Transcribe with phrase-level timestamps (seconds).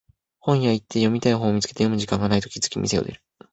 [0.39, 3.21] 本屋行って読みたい本を見つけて読む時間がないと気づき店を出る